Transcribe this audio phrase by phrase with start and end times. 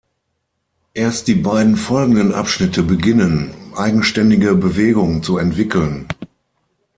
[0.95, 6.07] Erst die beiden folgenden Abschnitte beginnen, eigenständige Bewegung zu entwickeln.